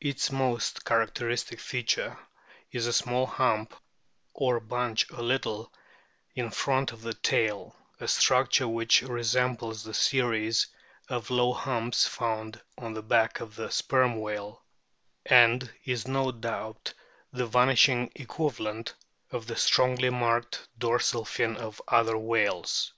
Its 0.00 0.32
most 0.32 0.86
characteristic 0.86 1.60
feature 1.60 2.18
is 2.72 2.86
a 2.86 2.94
small 2.94 3.26
hump 3.26 3.74
or 4.32 4.58
bunch 4.58 5.06
a 5.10 5.20
little 5.20 5.70
in 6.34 6.50
front 6.50 6.92
of 6.92 7.02
the 7.02 7.12
tail, 7.12 7.76
a 8.00 8.08
structure 8.08 8.66
which 8.66 9.02
resembles 9.02 9.84
the 9.84 9.92
series 9.92 10.66
of 11.10 11.28
low 11.28 11.52
humps 11.52 12.06
found 12.06 12.58
on 12.78 12.94
the 12.94 13.02
back 13.02 13.40
of 13.40 13.54
the 13.54 13.70
Sperm 13.70 14.18
whale, 14.18 14.64
and 15.26 15.70
is 15.84 16.08
no 16.08 16.32
doubt 16.32 16.94
the 17.30 17.44
vanishing 17.44 18.10
equi 18.16 18.46
valent 18.50 18.94
of 19.30 19.46
the 19.46 19.56
strongly 19.56 20.08
marked 20.08 20.66
dorsal 20.78 21.26
fin 21.26 21.54
of 21.58 21.82
other 21.86 22.14
RIGHT 22.14 22.22
WHALES 22.22 22.22
131 22.22 22.24
whales. 22.30 22.92